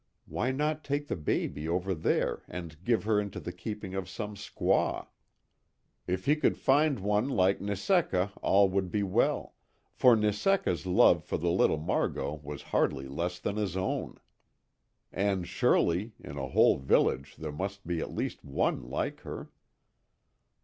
Why 0.25 0.49
not 0.51 0.83
take 0.83 1.09
the 1.09 1.15
baby 1.15 1.67
over 1.67 1.93
there 1.93 2.41
and 2.47 2.83
give 2.83 3.03
her 3.03 3.21
into 3.21 3.39
the 3.39 3.51
keeping 3.51 3.93
of 3.93 4.09
some 4.09 4.33
squaw. 4.33 5.05
If 6.07 6.25
he 6.25 6.35
could 6.35 6.57
find 6.57 6.99
one 7.01 7.29
like 7.29 7.59
Neseka 7.61 8.31
all 8.41 8.67
would 8.69 8.89
be 8.89 9.03
well, 9.03 9.53
for 9.93 10.15
Neseka's 10.15 10.87
love 10.87 11.23
for 11.23 11.37
the 11.37 11.51
little 11.51 11.77
Margot 11.77 12.39
was 12.41 12.63
hardly 12.73 13.07
less 13.07 13.37
than 13.39 13.57
his 13.57 13.77
own. 13.77 14.19
And 15.11 15.47
surely, 15.47 16.13
in 16.19 16.35
a 16.35 16.47
whole 16.49 16.79
village 16.79 17.35
there 17.35 17.51
must 17.51 17.85
be 17.85 17.99
at 17.99 18.11
least 18.11 18.43
one 18.43 18.81
like 18.81 19.19
her. 19.19 19.51